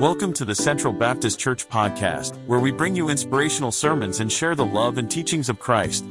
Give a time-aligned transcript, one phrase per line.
[0.00, 4.56] Welcome to the Central Baptist Church podcast, where we bring you inspirational sermons and share
[4.56, 6.04] the love and teachings of Christ.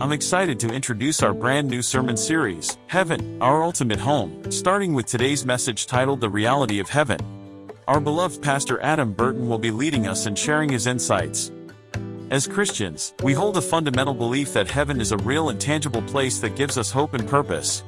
[0.00, 5.06] I'm excited to introduce our brand new sermon series, Heaven, Our Ultimate Home, starting with
[5.06, 7.20] today's message titled The Reality of Heaven.
[7.86, 11.52] Our beloved Pastor Adam Burton will be leading us and sharing his insights.
[12.30, 16.40] As Christians, we hold a fundamental belief that heaven is a real and tangible place
[16.40, 17.84] that gives us hope and purpose.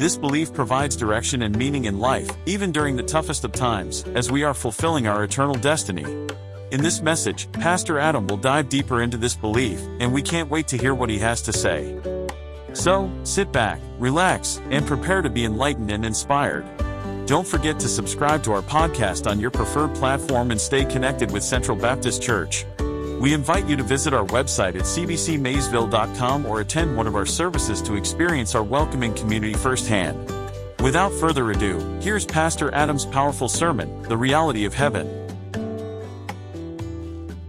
[0.00, 4.32] This belief provides direction and meaning in life, even during the toughest of times, as
[4.32, 6.04] we are fulfilling our eternal destiny.
[6.70, 10.66] In this message, Pastor Adam will dive deeper into this belief, and we can't wait
[10.68, 12.00] to hear what he has to say.
[12.72, 16.64] So, sit back, relax, and prepare to be enlightened and inspired.
[17.26, 21.42] Don't forget to subscribe to our podcast on your preferred platform and stay connected with
[21.42, 22.64] Central Baptist Church.
[23.20, 27.82] We invite you to visit our website at cbcmaysville.com or attend one of our services
[27.82, 30.32] to experience our welcoming community firsthand.
[30.80, 35.06] Without further ado, here's Pastor Adam's powerful sermon, The Reality of Heaven.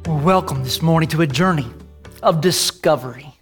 [0.05, 1.67] Welcome this morning to a journey
[2.21, 3.33] of discovery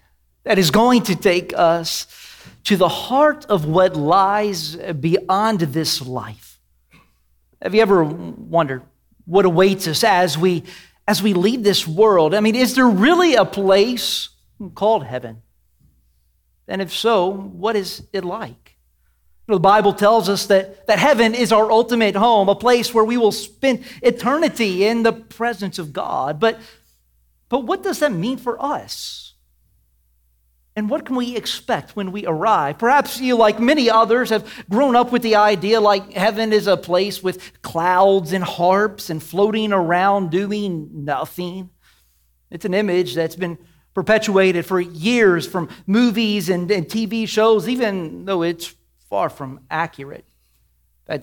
[0.43, 2.05] that is going to take us
[2.65, 6.59] to the heart of what lies beyond this life.
[7.59, 8.83] Have you ever wondered
[9.25, 10.63] what awaits us as we
[11.09, 12.35] as we leave this world?
[12.35, 14.29] I mean, is there really a place
[14.75, 15.41] called heaven?
[16.67, 18.77] And if so, what is it like?
[19.47, 22.93] You know, the Bible tells us that, that heaven is our ultimate home, a place
[22.93, 26.39] where we will spend eternity in the presence of God.
[26.39, 26.59] But,
[27.49, 29.28] but what does that mean for us?
[30.75, 32.77] And what can we expect when we arrive?
[32.77, 36.77] Perhaps you, like many others, have grown up with the idea like heaven is a
[36.77, 41.69] place with clouds and harps and floating around doing nothing.
[42.49, 43.57] It's an image that's been
[43.93, 48.73] perpetuated for years from movies and, and TV shows, even though it's
[49.09, 50.25] far from accurate.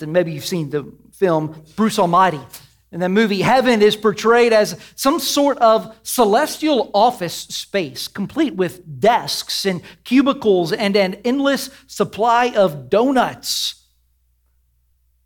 [0.07, 2.41] Maybe you've seen the film Bruce Almighty.
[2.93, 9.01] In that movie, heaven is portrayed as some sort of celestial office space, complete with
[9.01, 13.87] desks and cubicles and an endless supply of donuts.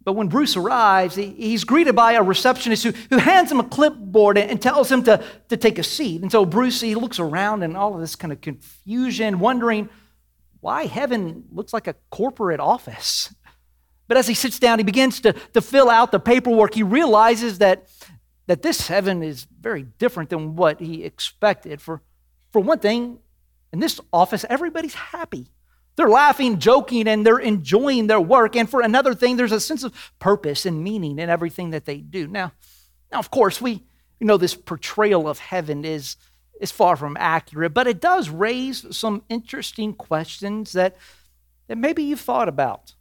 [0.03, 4.39] But when Bruce arrives, he's greeted by a receptionist who, who hands him a clipboard
[4.39, 6.23] and tells him to, to take a seat.
[6.23, 9.91] And so Bruce, he looks around and all of this kind of confusion, wondering
[10.61, 13.35] why heaven looks like a corporate office.
[14.11, 16.75] But as he sits down, he begins to, to fill out the paperwork.
[16.75, 17.87] He realizes that,
[18.49, 21.81] that this heaven is very different than what he expected.
[21.81, 22.03] For,
[22.51, 23.21] for one thing,
[23.73, 25.47] in this office, everybody's happy.
[25.95, 28.57] They're laughing, joking, and they're enjoying their work.
[28.57, 31.99] And for another thing, there's a sense of purpose and meaning in everything that they
[31.99, 32.27] do.
[32.27, 32.51] Now,
[33.13, 33.85] now of course, we
[34.19, 36.17] you know this portrayal of heaven is,
[36.61, 40.97] is far from accurate, but it does raise some interesting questions that,
[41.69, 42.95] that maybe you've thought about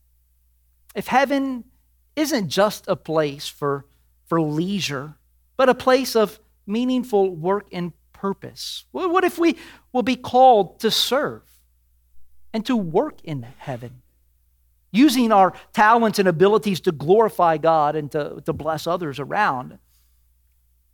[0.95, 1.65] if heaven
[2.15, 3.85] isn't just a place for,
[4.25, 5.15] for leisure,
[5.57, 8.85] but a place of meaningful work and purpose?
[8.91, 9.55] What if we
[9.93, 11.43] will be called to serve
[12.53, 14.01] and to work in heaven,
[14.91, 19.79] using our talents and abilities to glorify God and to, to bless others around?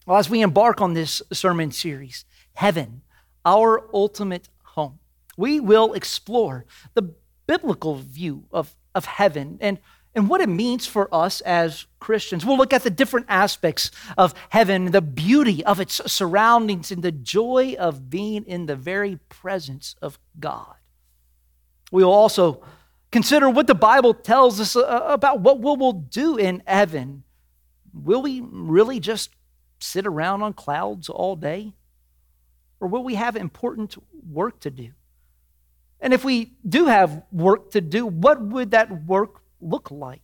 [0.06, 3.02] Well, as we embark on this sermon series, Heaven,
[3.44, 5.00] our ultimate home,
[5.36, 7.14] we will explore the
[7.48, 9.78] biblical view of of heaven and,
[10.16, 12.46] and what it means for us as Christians.
[12.46, 17.12] We'll look at the different aspects of heaven, the beauty of its surroundings, and the
[17.12, 20.76] joy of being in the very presence of God.
[21.92, 22.64] We'll also
[23.12, 27.24] consider what the Bible tells us uh, about what we will do in heaven.
[27.94, 29.30] Will we really just
[29.80, 31.74] sit around on clouds all day?
[32.80, 33.96] Or will we have important
[34.30, 34.92] work to do?
[36.06, 40.22] And if we do have work to do, what would that work look like?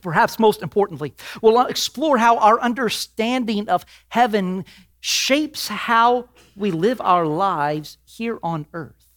[0.00, 1.12] Perhaps most importantly,
[1.42, 4.64] we'll explore how our understanding of heaven
[5.00, 9.08] shapes how we live our lives here on earth.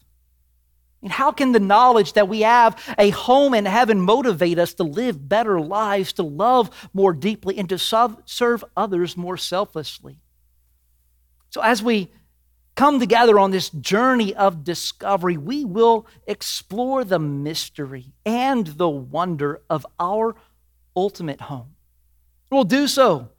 [1.04, 4.84] And how can the knowledge that we have a home in heaven motivate us to
[4.84, 10.18] live better lives, to love more deeply, and to serve others more selflessly?
[11.52, 12.10] So, as we
[12.76, 19.62] come together on this journey of discovery, we will explore the mystery and the wonder
[19.70, 20.36] of our
[20.96, 21.76] ultimate home.
[22.52, 23.30] We'll do so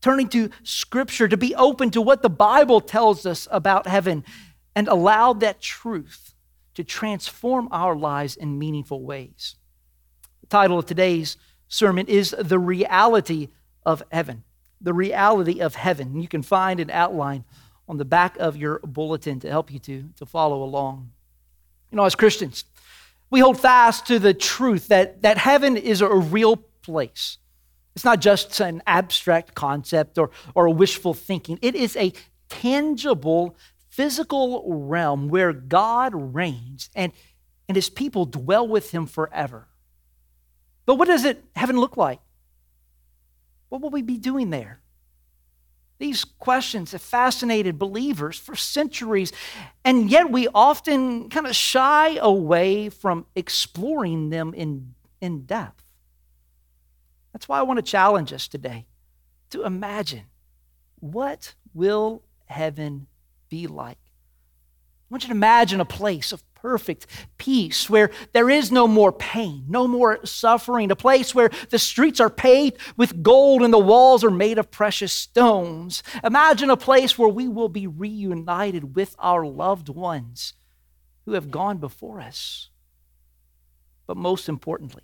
[0.00, 4.24] turning to Scripture to be open to what the Bible tells us about heaven
[4.74, 6.34] and allow that truth
[6.74, 9.56] to transform our lives in meaningful ways.
[10.40, 11.36] The title of today's
[11.66, 13.48] sermon is The Reality
[13.84, 14.44] of Heaven.
[14.80, 16.20] The Reality of Heaven.
[16.20, 17.44] You can find an outline
[17.88, 21.10] on the back of your bulletin to help you to, to follow along.
[21.90, 22.64] You know, as Christians,
[23.30, 27.38] we hold fast to the truth that, that heaven is a real place.
[27.96, 31.58] It's not just an abstract concept or, or a wishful thinking.
[31.62, 32.12] It is a
[32.48, 33.56] tangible,
[33.88, 37.12] physical realm where God reigns and,
[37.68, 39.66] and his people dwell with him forever.
[40.86, 42.20] But what does it heaven look like?
[43.68, 44.80] What will we be doing there?
[45.98, 49.32] These questions have fascinated believers for centuries,
[49.84, 55.84] and yet we often kind of shy away from exploring them in, in depth.
[57.32, 58.86] That's why I want to challenge us today
[59.50, 60.24] to imagine
[61.00, 63.06] what will heaven
[63.48, 63.98] be like?
[63.98, 67.06] I want you to imagine a place of perfect
[67.38, 72.20] peace where there is no more pain, no more suffering, a place where the streets
[72.20, 76.02] are paved with gold and the walls are made of precious stones.
[76.22, 80.54] Imagine a place where we will be reunited with our loved ones
[81.24, 82.70] who have gone before us.
[84.06, 85.02] But most importantly,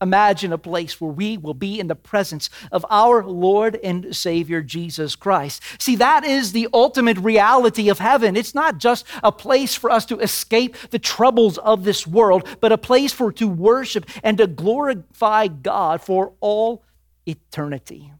[0.00, 4.62] Imagine a place where we will be in the presence of our Lord and Savior
[4.62, 5.60] Jesus Christ.
[5.78, 8.36] See, that is the ultimate reality of heaven.
[8.36, 12.70] It's not just a place for us to escape the troubles of this world, but
[12.70, 16.84] a place for to worship and to glorify God for all
[17.26, 18.12] eternity.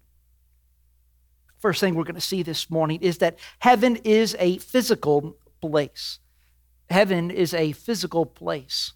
[1.61, 6.19] First thing we're going to see this morning is that heaven is a physical place.
[6.91, 8.95] Heaven is a physical place.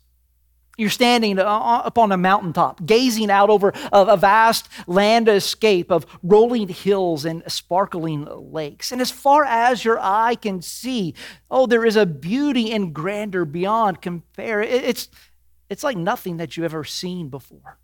[0.79, 6.07] You're standing uh, uh, up on a mountaintop, gazing out over a vast landscape of
[6.23, 8.91] rolling hills and sparkling lakes.
[8.91, 11.15] And as far as your eye can see,
[11.51, 14.63] oh, there is a beauty and grandeur beyond compare.
[14.63, 15.11] It's,
[15.69, 17.79] it's like nothing that you've ever seen before.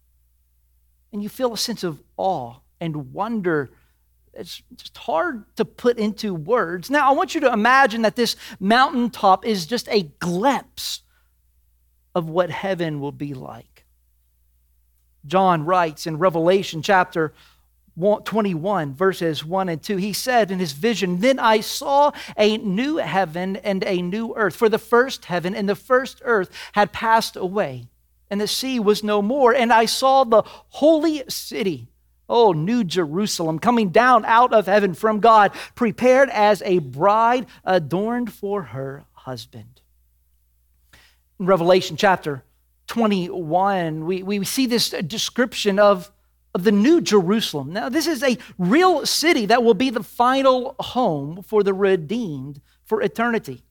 [1.13, 3.69] And you feel a sense of awe and wonder.
[4.33, 6.89] It's just hard to put into words.
[6.89, 11.03] Now, I want you to imagine that this mountaintop is just a glimpse
[12.15, 13.85] of what heaven will be like.
[15.27, 17.33] John writes in Revelation chapter
[17.99, 22.97] 21, verses 1 and 2, he said in his vision, Then I saw a new
[22.99, 27.35] heaven and a new earth, for the first heaven and the first earth had passed
[27.35, 27.89] away,
[28.31, 29.53] and the sea was no more.
[29.53, 31.89] And I saw the holy city,
[32.29, 38.33] oh, New Jerusalem, coming down out of heaven from God, prepared as a bride adorned
[38.33, 39.81] for her husband.
[41.39, 42.45] Revelation chapter
[42.89, 46.11] 21, we, we see this description of,
[46.55, 47.73] of the new Jerusalem.
[47.73, 52.61] Now, this is a real city that will be the final home for the redeemed
[52.85, 53.63] for eternity.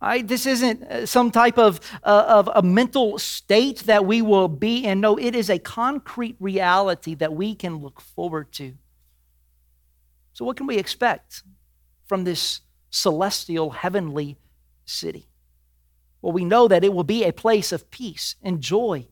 [0.00, 0.26] Right?
[0.26, 4.84] This isn't uh, some type of, uh, of a mental state that we will be
[4.84, 5.00] in.
[5.00, 8.74] No, it is a concrete reality that we can look forward to.
[10.34, 11.42] So, what can we expect
[12.04, 12.60] from this
[12.90, 14.36] celestial, heavenly
[14.84, 15.28] city?
[16.22, 19.06] Well, we know that it will be a place of peace and joy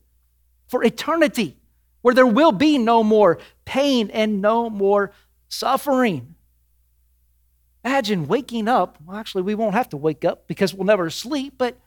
[0.66, 1.56] for eternity,
[2.02, 5.12] where there will be no more pain and no more
[5.48, 6.34] suffering.
[7.84, 8.98] Imagine waking up.
[9.04, 11.78] Well, actually, we won't have to wake up because we'll never sleep, but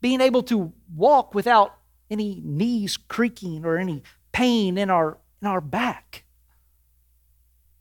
[0.00, 1.74] being able to walk without
[2.10, 6.24] any knees creaking or any pain in our, in our back.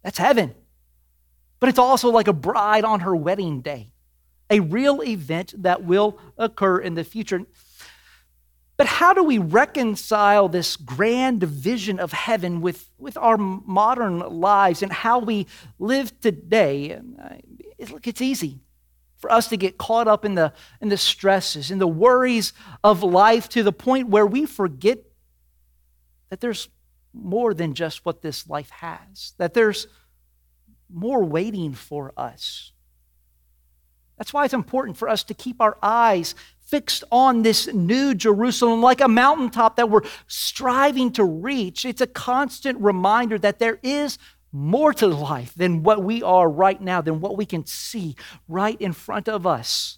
[0.04, 0.56] That's heaven.
[1.60, 3.91] But it's also like a bride on her wedding day
[4.52, 7.42] a real event that will occur in the future.
[8.78, 14.84] But how do we reconcile this grand vision of heaven with, with our modern lives
[14.84, 15.48] and how we
[15.80, 17.00] live today?
[17.90, 18.60] Look, it's easy
[19.18, 23.04] for us to get caught up in the, in the stresses, in the worries of
[23.04, 24.98] life to the point where we forget
[26.30, 26.68] that there's
[27.14, 29.88] more than just what this life has, that there's
[30.92, 32.72] more waiting for us.
[34.22, 38.80] That's why it's important for us to keep our eyes fixed on this new Jerusalem
[38.80, 41.86] like a mountaintop that we're striving to reach.
[41.86, 44.20] It's a constant reminder that there is
[44.52, 48.16] more to life than what we are right now, than what we can see
[48.48, 49.98] right in front of us.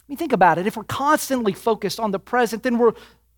[0.00, 0.66] I mean, think about it.
[0.66, 2.94] If we're constantly focused on the present, then we're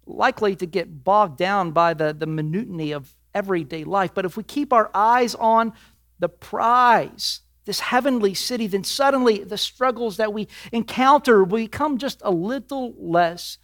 [0.07, 4.15] likely to get bogged down by the, the monotony of everyday life.
[4.15, 5.75] But if we keep our eyes on
[6.19, 12.31] the prize, this heavenly city, then suddenly the struggles that we encounter become just a
[12.31, 13.59] little less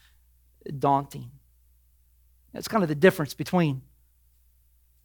[0.78, 1.30] daunting.
[2.52, 3.82] That's kind of the difference between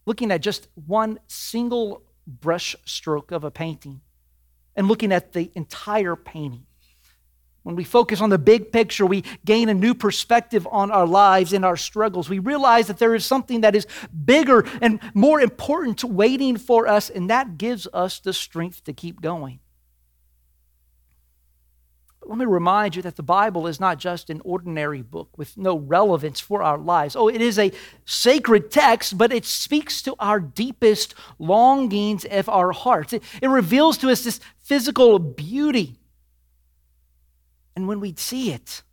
[0.05, 4.01] looking at just one single brush stroke of a painting
[4.75, 6.65] and looking at the entire painting.
[7.63, 11.53] When we focus on the big picture, we gain a new perspective on our lives
[11.53, 12.29] and our struggles.
[12.29, 13.87] We realize that there is something that is
[14.25, 19.21] bigger and more important waiting for us, and that gives us the strength to keep
[19.21, 19.59] going.
[22.25, 25.77] let me remind you that the Bible is not just an ordinary book with no
[25.77, 27.17] relevance for our lives.
[27.17, 27.71] Oh, it is a
[28.05, 33.11] sacred text, but it speaks to our deepest longings of our hearts.
[33.11, 35.99] It, it reveals to us this physical beauty.
[37.75, 38.83] And when we see it,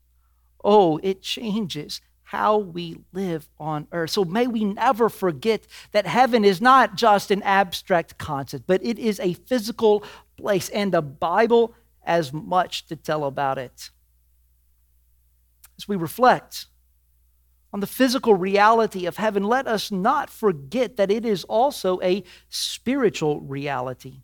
[0.64, 4.10] oh, it changes how we live on earth.
[4.10, 9.00] So may we never forget that heaven is not just an abstract concept, but it
[9.00, 10.04] is a physical
[10.36, 10.68] place.
[10.68, 13.90] And the Bible has much to tell about it.
[15.76, 16.66] As we reflect
[17.72, 22.22] on the physical reality of heaven, let us not forget that it is also a
[22.48, 24.20] spiritual reality.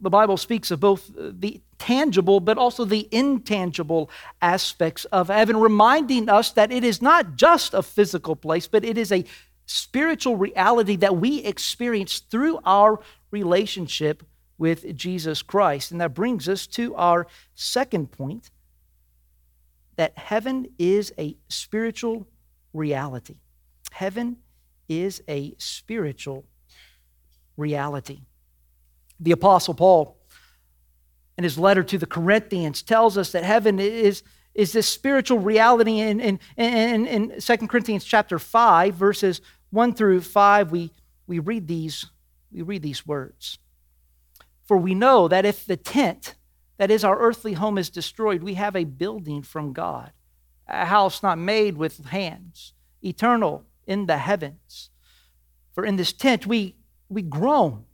[0.00, 4.08] The Bible speaks of both uh, the tangible but also the intangible
[4.40, 8.96] aspects of heaven, reminding us that it is not just a physical place, but it
[8.96, 9.22] is a
[9.66, 13.00] spiritual reality that we experience through our
[13.30, 14.22] relationship
[14.56, 15.92] with Jesus Christ.
[15.92, 18.50] And that brings us to our second point
[19.96, 22.26] that heaven is a spiritual
[22.72, 23.36] reality.
[23.92, 24.38] Heaven
[24.88, 26.46] is a spiritual
[27.58, 28.20] reality.
[29.20, 30.16] The Apostle Paul,
[31.36, 34.22] in his letter to the Corinthians, tells us that heaven is,
[34.54, 35.98] is this spiritual reality.
[36.00, 40.92] In, in, in, in 2 Corinthians chapter 5, verses 1 through 5, we,
[41.26, 42.06] we, read these,
[42.52, 43.58] we read these words.
[44.64, 46.36] For we know that if the tent,
[46.78, 50.12] that is our earthly home, is destroyed, we have a building from God,
[50.68, 52.72] a house not made with hands,
[53.02, 54.90] eternal in the heavens.
[55.72, 56.76] For in this tent we,
[57.08, 57.84] we groan,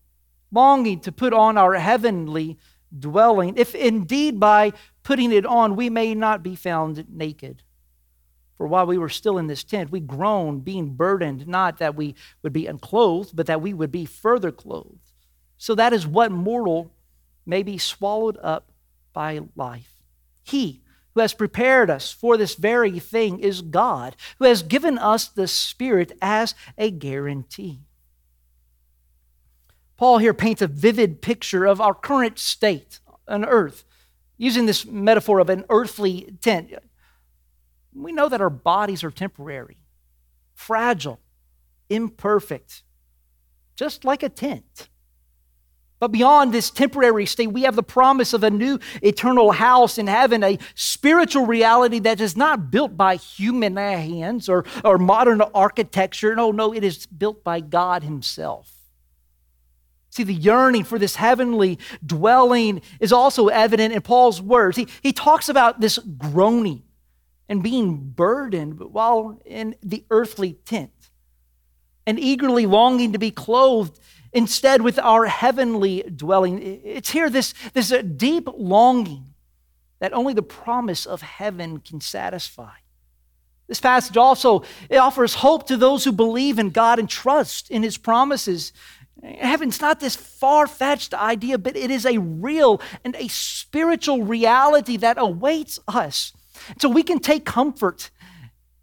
[0.53, 2.59] longing to put on our heavenly
[2.97, 7.63] dwelling, if indeed by putting it on we may not be found naked.
[8.57, 12.15] For while we were still in this tent, we groaned, being burdened, not that we
[12.43, 15.11] would be unclothed, but that we would be further clothed
[15.61, 16.91] so that is what mortal
[17.45, 18.73] may be swallowed up
[19.13, 19.93] by life.
[20.43, 20.81] He
[21.15, 25.47] who has prepared us for this very thing is God, who has given us the
[25.47, 27.81] Spirit as a guarantee.
[30.01, 33.85] Paul here paints a vivid picture of our current state on earth,
[34.39, 36.73] using this metaphor of an earthly tent.
[37.93, 39.77] We know that our bodies are temporary,
[40.55, 41.21] fragile,
[41.91, 42.83] imperfect,
[43.77, 44.89] just like a tent.
[45.99, 50.07] But beyond this temporary state, we have the promise of a new eternal house in
[50.07, 56.35] heaven, a spiritual reality that is not built by human hands or, or modern architecture.
[56.35, 58.80] No, no, it is built by God Himself.
[60.11, 64.77] See, the yearning for this heavenly dwelling is also evident in Paul's words.
[64.77, 66.83] He, he talks about this groaning
[67.49, 71.11] and being burdened while in the earthly tent
[72.07, 74.01] and eagerly longing to be clothed
[74.33, 76.61] instead with our heavenly dwelling.
[76.85, 79.35] It's here this, this deep longing
[80.01, 82.73] that only the promise of heaven can satisfy.
[83.69, 87.85] This passage also it offers hope to those who believe in God and trust in
[87.85, 88.73] his promises.
[89.23, 94.97] Heaven's not this far fetched idea, but it is a real and a spiritual reality
[94.97, 96.33] that awaits us.
[96.79, 98.11] So we can take comfort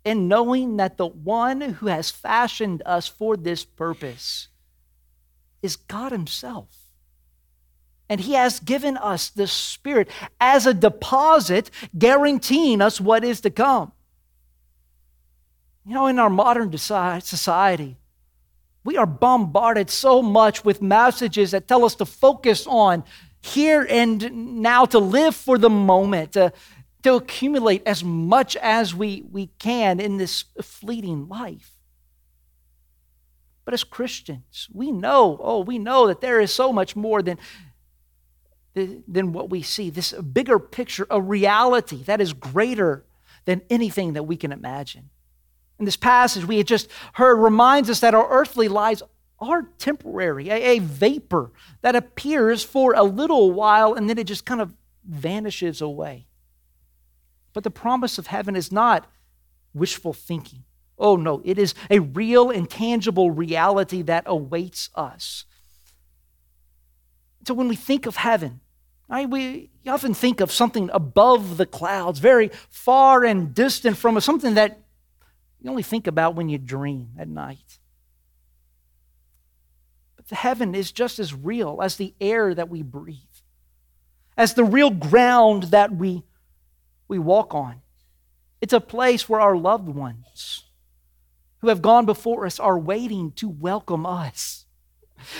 [0.06, 4.48] in knowing that the one who has fashioned us for this purpose
[5.62, 6.70] is God Himself.
[8.08, 10.08] And He has given us the Spirit
[10.40, 13.92] as a deposit, guaranteeing us what is to come.
[15.86, 17.98] You know, in our modern society,
[18.88, 23.04] we are bombarded so much with messages that tell us to focus on
[23.42, 26.54] here and now, to live for the moment, to,
[27.04, 31.74] to accumulate as much as we, we can in this fleeting life.
[33.66, 37.38] But as Christians, we know, oh, we know that there is so much more than,
[38.74, 39.90] than what we see.
[39.90, 43.04] This bigger picture, a reality that is greater
[43.44, 45.10] than anything that we can imagine.
[45.78, 49.04] And this passage we had just heard reminds us that our earthly lives
[49.40, 54.46] are temporary, a, a vapor that appears for a little while and then it just
[54.46, 54.74] kind of
[55.08, 56.28] vanishes away.
[57.54, 59.08] But the promise of heaven is not
[59.74, 60.64] wishful thinking.
[61.00, 65.46] Oh, no, it is a real and tangible reality that awaits us.
[67.46, 68.62] So when we think of heaven,
[69.08, 74.26] right, we often think of something above the clouds, very far and distant from us,
[74.26, 74.82] something that
[75.62, 77.80] you only think about when you dream at night.
[80.16, 83.18] But the heaven is just as real as the air that we breathe,
[84.38, 86.24] as the real ground that we,
[87.08, 87.82] we walk on.
[88.62, 90.64] It's a place where our loved ones,
[91.62, 94.67] who have gone before us are waiting to welcome us.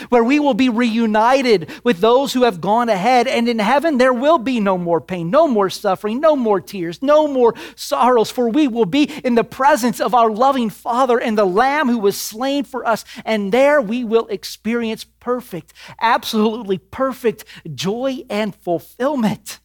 [0.10, 3.28] Where we will be reunited with those who have gone ahead.
[3.28, 7.02] And in heaven, there will be no more pain, no more suffering, no more tears,
[7.02, 11.38] no more sorrows, for we will be in the presence of our loving Father and
[11.38, 13.06] the Lamb who was slain for us.
[13.26, 19.60] And there we will experience perfect, absolutely perfect joy and fulfillment.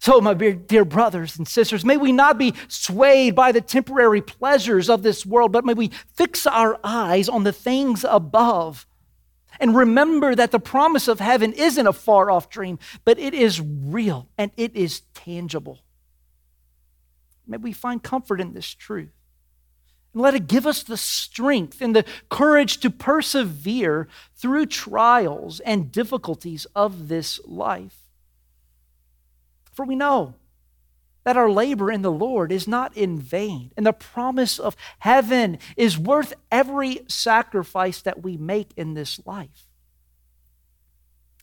[0.00, 4.88] So, my dear brothers and sisters, may we not be swayed by the temporary pleasures
[4.88, 8.86] of this world, but may we fix our eyes on the things above
[9.60, 13.60] and remember that the promise of heaven isn't a far off dream, but it is
[13.60, 15.80] real and it is tangible.
[17.46, 19.10] May we find comfort in this truth.
[20.12, 25.92] And let it give us the strength and the courage to persevere through trials and
[25.92, 27.96] difficulties of this life.
[29.72, 30.34] For we know
[31.28, 35.58] that our labor in the Lord is not in vain, and the promise of heaven
[35.76, 39.68] is worth every sacrifice that we make in this life.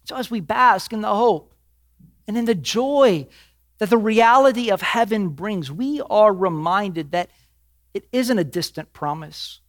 [0.05, 1.53] So, as we bask in the hope
[2.27, 3.27] and in the joy
[3.77, 7.29] that the reality of heaven brings, we are reminded that
[7.93, 9.59] it isn't a distant promise,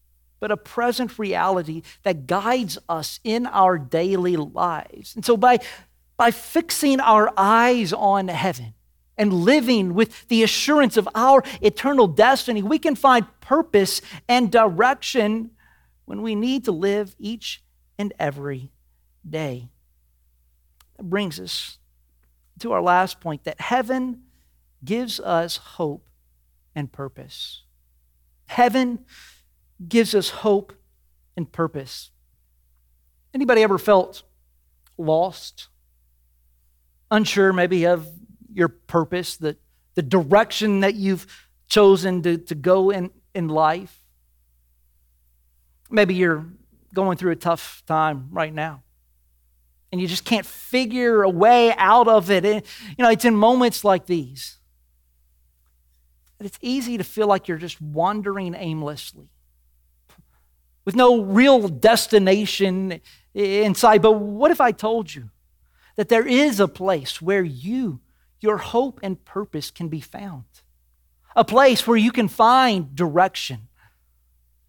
[0.41, 5.15] but a present reality that guides us in our daily lives.
[5.15, 5.59] And so, by,
[6.17, 8.73] by fixing our eyes on heaven,
[9.19, 15.51] and living with the assurance of our eternal destiny, we can find purpose and direction
[16.05, 17.63] when we need to live each
[17.99, 18.71] and every
[19.29, 19.69] day.
[20.97, 21.79] That brings us
[22.61, 24.23] to our last point that heaven
[24.85, 26.09] gives us hope
[26.75, 27.63] and purpose.
[28.47, 29.01] Heaven
[29.87, 30.73] gives us hope
[31.37, 32.11] and purpose.
[33.35, 34.23] Anybody ever felt
[34.97, 35.69] lost?
[37.11, 38.09] Unsure maybe of
[38.57, 39.57] your purpose, the,
[39.95, 41.27] the direction that you've
[41.69, 44.01] chosen to, to go in, in life.
[45.91, 46.47] Maybe you're
[46.95, 48.83] going through a tough time right now
[49.93, 52.45] and you just can't figure a way out of it.
[52.45, 52.63] And,
[52.97, 54.59] you know, it's in moments like these
[56.39, 59.31] that it's easy to feel like you're just wandering aimlessly
[60.85, 63.01] with no real destination
[63.35, 64.03] inside.
[64.03, 65.31] But what if I told you
[65.97, 68.01] that there is a place where you
[68.47, 70.45] your hope and purpose can be found.
[71.35, 73.69] A place where you can find direction,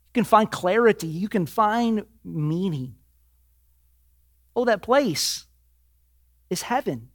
[0.07, 2.95] you can find clarity, you can find meaning.
[4.55, 5.45] Oh, that place
[6.49, 7.09] is heaven.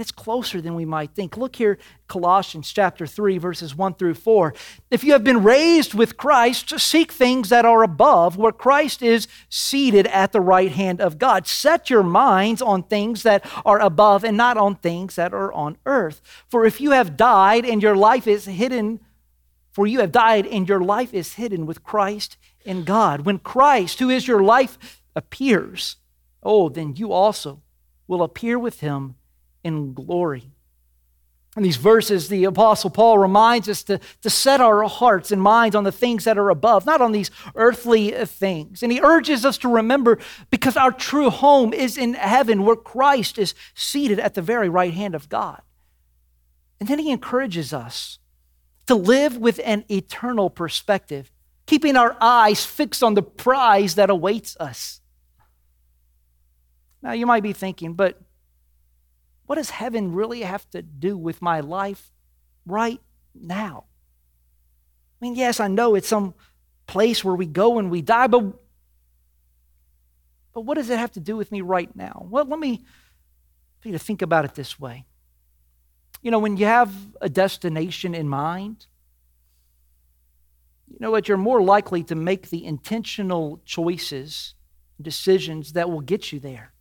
[0.00, 1.36] It's closer than we might think.
[1.36, 4.54] Look here, Colossians chapter 3, verses 1 through 4.
[4.90, 9.28] If you have been raised with Christ, seek things that are above, where Christ is
[9.48, 11.46] seated at the right hand of God.
[11.46, 15.76] Set your minds on things that are above and not on things that are on
[15.86, 16.20] earth.
[16.48, 19.00] For if you have died and your life is hidden,
[19.70, 23.22] for you have died and your life is hidden with Christ in God.
[23.22, 25.96] When Christ, who is your life, appears,
[26.42, 27.62] oh, then you also
[28.06, 29.16] will appear with him
[29.64, 30.50] in glory.
[31.56, 35.74] In these verses, the Apostle Paul reminds us to, to set our hearts and minds
[35.74, 38.84] on the things that are above, not on these earthly things.
[38.84, 40.18] And he urges us to remember
[40.50, 44.94] because our true home is in heaven, where Christ is seated at the very right
[44.94, 45.60] hand of God.
[46.78, 48.20] And then he encourages us
[48.86, 51.32] to live with an eternal perspective,
[51.66, 55.00] keeping our eyes fixed on the prize that awaits us.
[57.02, 58.20] Now, you might be thinking, but
[59.50, 62.12] what does heaven really have to do with my life
[62.66, 63.00] right
[63.34, 63.86] now?
[65.20, 66.34] I mean, yes, I know it's some
[66.86, 68.44] place where we go and we die, but,
[70.54, 72.28] but what does it have to do with me right now?
[72.30, 72.84] Well, let me
[73.82, 75.04] you to think about it this way.
[76.22, 78.86] You know, when you have a destination in mind,
[80.86, 81.26] you know what?
[81.26, 84.54] You're more likely to make the intentional choices,
[85.02, 86.72] decisions that will get you there.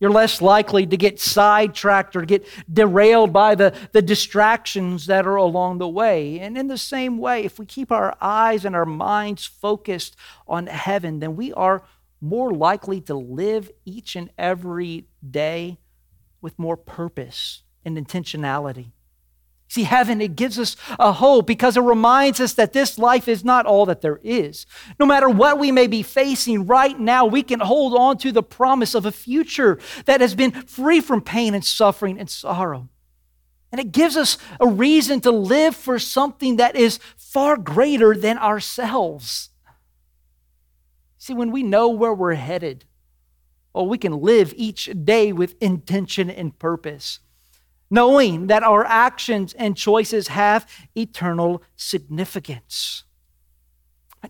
[0.00, 5.36] You're less likely to get sidetracked or get derailed by the, the distractions that are
[5.36, 6.40] along the way.
[6.40, 10.16] And in the same way, if we keep our eyes and our minds focused
[10.48, 11.84] on heaven, then we are
[12.18, 15.78] more likely to live each and every day
[16.40, 18.92] with more purpose and intentionality.
[19.70, 23.44] See, heaven, it gives us a hope because it reminds us that this life is
[23.44, 24.66] not all that there is.
[24.98, 28.42] No matter what we may be facing right now, we can hold on to the
[28.42, 32.88] promise of a future that has been free from pain and suffering and sorrow.
[33.70, 38.38] And it gives us a reason to live for something that is far greater than
[38.38, 39.50] ourselves.
[41.16, 42.86] See, when we know where we're headed,
[43.72, 47.20] oh, we can live each day with intention and purpose
[47.90, 53.04] knowing that our actions and choices have eternal significance.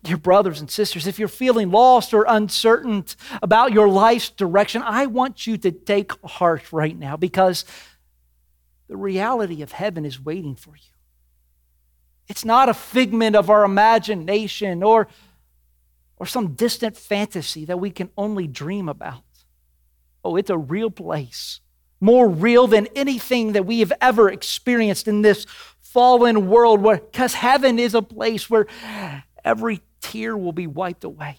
[0.03, 3.03] Dear brothers and sisters, if you're feeling lost or uncertain
[3.41, 7.65] about your life's direction, I want you to take heart right now because
[8.87, 10.91] the reality of heaven is waiting for you.
[12.27, 15.09] It's not a figment of our imagination or,
[16.15, 19.23] or some distant fantasy that we can only dream about.
[20.23, 21.59] Oh, it's a real place,
[22.01, 25.45] more real than anything that we have ever experienced in this
[25.79, 28.65] fallen world, because heaven is a place where
[29.45, 31.37] every tear will be wiped away,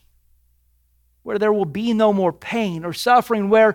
[1.23, 3.75] where there will be no more pain or suffering, where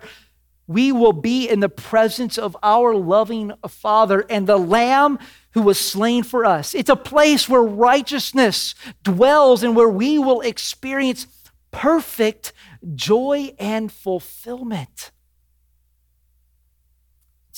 [0.66, 5.18] we will be in the presence of our loving Father and the Lamb
[5.52, 6.74] who was slain for us.
[6.74, 11.26] It's a place where righteousness dwells and where we will experience
[11.70, 12.52] perfect
[12.94, 15.10] joy and fulfillment.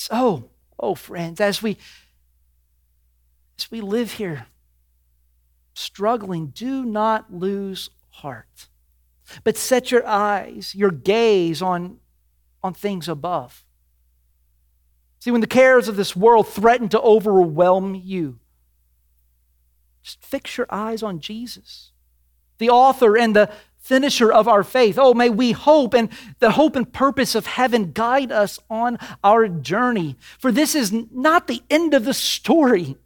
[0.00, 0.44] So, oh,
[0.78, 1.76] oh friends, as we
[3.58, 4.46] as we live here
[5.74, 8.68] struggling, do not lose heart.
[9.44, 11.98] But set your eyes, your gaze on,
[12.62, 13.62] on things above.
[15.18, 18.40] See, when the cares of this world threaten to overwhelm you,
[20.02, 21.92] just fix your eyes on Jesus,
[22.56, 23.50] the author and the
[23.80, 24.98] finisher of our faith.
[24.98, 29.48] Oh, may we hope and the hope and purpose of heaven guide us on our
[29.48, 30.16] journey.
[30.38, 32.96] For this is not the end of the story.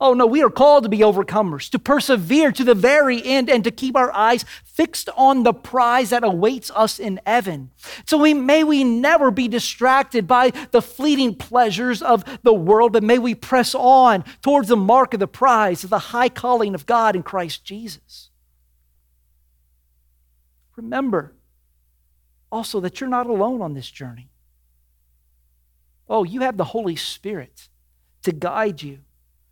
[0.00, 3.64] Oh no, we are called to be overcomers, to persevere to the very end, and
[3.64, 7.70] to keep our eyes fixed on the prize that awaits us in heaven.
[8.06, 13.04] So we, may we never be distracted by the fleeting pleasures of the world, but
[13.04, 16.86] may we press on towards the mark of the prize of the high calling of
[16.86, 18.30] God in Christ Jesus.
[20.76, 21.34] Remember
[22.50, 24.30] also that you're not alone on this journey.
[26.08, 27.68] Oh, you have the Holy Spirit
[28.22, 29.00] to guide you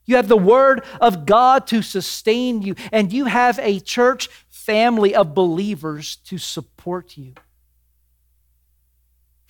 [0.04, 5.14] you have the Word of God to sustain you, and you have a church family
[5.14, 7.34] of believers to support you.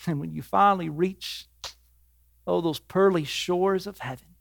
[0.04, 1.46] And when you finally reach,
[2.44, 4.34] oh, those pearly shores of heaven,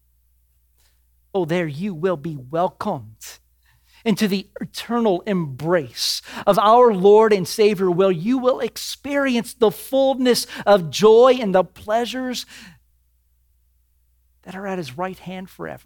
[1.36, 3.38] oh, there you will be welcomed
[4.04, 10.48] into the eternal embrace of our Lord and Savior, where you will experience the fullness
[10.66, 12.46] of joy and the pleasures
[14.44, 15.84] that are at His right hand forever.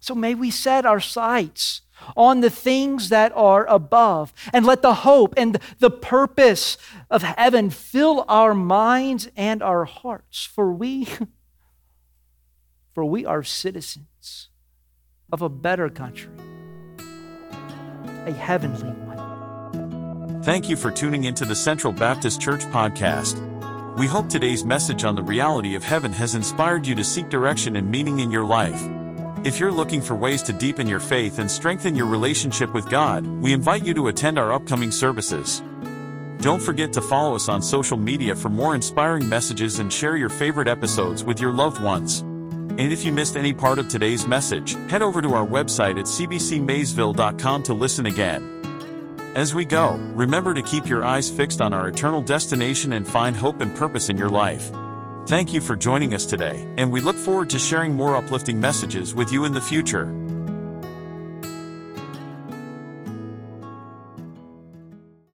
[0.00, 1.80] So may we set our sights
[2.16, 6.76] on the things that are above and let the hope and the purpose
[7.10, 11.08] of heaven fill our minds and our hearts for we
[12.94, 14.50] for we are citizens
[15.32, 16.30] of a better country
[18.26, 23.38] a heavenly one thank you for tuning into the central baptist church podcast
[23.96, 27.76] we hope today's message on the reality of heaven has inspired you to seek direction
[27.76, 28.82] and meaning in your life
[29.44, 33.26] if you're looking for ways to deepen your faith and strengthen your relationship with God,
[33.26, 35.62] we invite you to attend our upcoming services.
[36.38, 40.30] Don't forget to follow us on social media for more inspiring messages and share your
[40.30, 42.24] favorite episodes with your loved ones.
[42.76, 46.06] And if you missed any part of today's message, head over to our website at
[46.06, 48.50] cbcmaysville.com to listen again.
[49.36, 53.36] As we go, remember to keep your eyes fixed on our eternal destination and find
[53.36, 54.70] hope and purpose in your life.
[55.26, 59.14] Thank you for joining us today, and we look forward to sharing more uplifting messages
[59.14, 60.23] with you in the future.